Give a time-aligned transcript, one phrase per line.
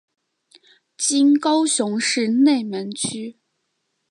[0.97, 3.37] 今高雄市内门区。